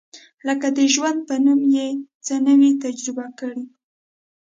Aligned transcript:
لکه 0.47 0.67
د 0.77 0.79
ژوند 0.93 1.19
په 1.29 1.35
نوم 1.45 1.61
یې 1.75 1.87
څه 2.25 2.35
نه 2.45 2.53
وي 2.59 2.71
تجربه 2.83 3.25
کړي. 3.39 3.63